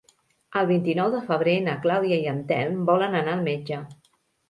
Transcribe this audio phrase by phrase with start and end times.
[0.61, 3.83] El vint-i-nou de febrer na Clàudia i en Telm volen anar al metge.